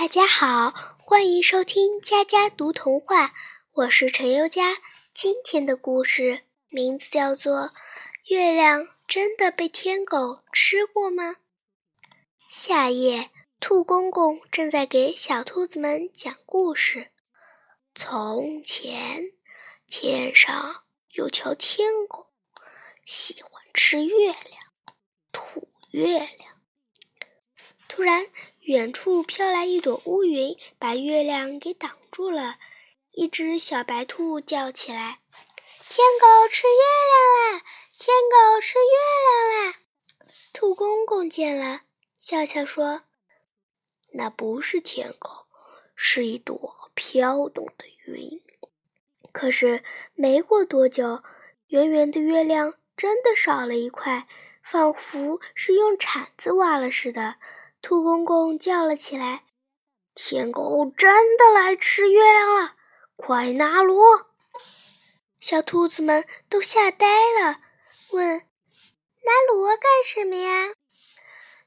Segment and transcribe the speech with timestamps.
[0.00, 3.34] 大家好，欢迎收听佳佳读童话，
[3.72, 4.76] 我是陈优佳。
[5.12, 7.62] 今天的故事名字叫做
[8.26, 11.30] 《月亮真的被天狗吃过吗》。
[12.48, 17.10] 夏夜，兔公公正在给小兔子们讲故事。
[17.92, 19.32] 从前，
[19.88, 22.28] 天上有条天狗，
[23.04, 24.62] 喜欢吃月亮，
[25.32, 26.56] 吐月亮。
[27.88, 28.28] 突然，
[28.68, 32.58] 远处飘来一朵乌云，把月亮给挡住了。
[33.12, 35.20] 一只小白兔叫起来
[35.88, 37.64] ：“天狗吃月亮啦！
[37.98, 39.78] 天狗吃月亮啦！”
[40.52, 41.84] 兔公公见了，
[42.18, 43.04] 笑笑说
[44.12, 45.46] ：“那不是天狗，
[45.94, 48.42] 是一朵飘动的云。”
[49.32, 51.22] 可是没过多久，
[51.68, 54.28] 圆圆的月亮真的少了一块，
[54.62, 57.36] 仿佛是用铲子挖了似的。
[57.80, 59.44] 兔公公叫了起来
[60.14, 62.76] ：“天狗真的来吃月亮了！
[63.16, 64.26] 快拿锣！”
[65.40, 67.06] 小兔子们都吓呆
[67.40, 67.60] 了，
[68.10, 68.48] 问
[69.24, 70.74] ：“拿锣干什么呀？”“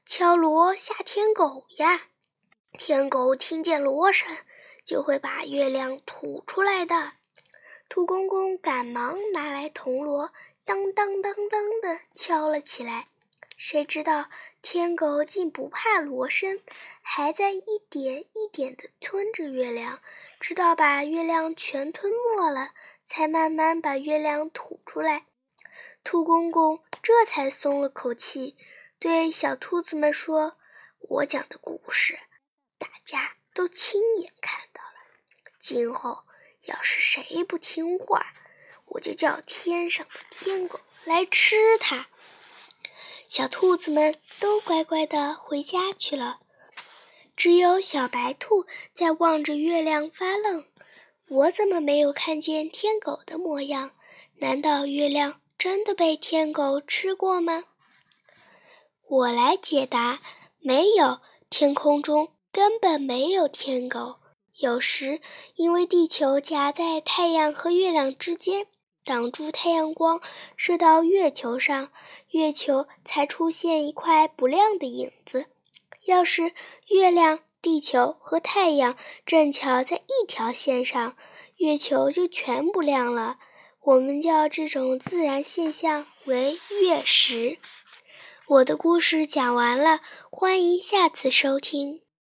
[0.04, 2.02] 敲锣吓天狗呀！
[2.72, 4.28] 天狗听见锣声，
[4.84, 7.12] 就会把月亮吐出来的。”
[7.88, 10.30] 兔公公赶忙拿来铜锣，
[10.64, 13.08] 当当当当的敲了起来。
[13.64, 14.28] 谁知道
[14.60, 16.60] 天狗竟不怕锣声，
[17.00, 20.02] 还在一点一点地吞着月亮，
[20.40, 22.72] 直到把月亮全吞没了，
[23.04, 25.26] 才慢慢把月亮吐出来。
[26.02, 28.56] 兔公公这才松了口气，
[28.98, 30.56] 对小兔子们说
[30.98, 32.18] ：“我讲的故事，
[32.78, 35.52] 大家都亲眼看到了。
[35.60, 36.24] 今后
[36.62, 38.26] 要是谁不听话，
[38.86, 42.08] 我就叫天上的天狗来吃它。”
[43.34, 46.40] 小兔子们都乖乖的回家去了，
[47.34, 50.66] 只有小白兔在望着月亮发愣。
[51.30, 53.92] 我怎么没有看见天狗的模样？
[54.36, 57.64] 难道月亮真的被天狗吃过吗？
[59.08, 60.20] 我来解答：
[60.58, 64.16] 没有，天空中根本没有天狗。
[64.56, 65.22] 有时
[65.54, 68.66] 因为地球夹在太阳和月亮之间。
[69.04, 70.20] 挡住太阳光
[70.56, 71.90] 射到月球上，
[72.30, 75.46] 月球才出现一块不亮的影子。
[76.04, 76.52] 要是
[76.88, 78.96] 月亮、地球和太阳
[79.26, 81.16] 正巧在一条线上，
[81.56, 83.38] 月球就全不亮了。
[83.80, 87.58] 我们叫这种自然现象为月食。
[88.46, 92.02] 我的故事讲完了，欢迎下次收听。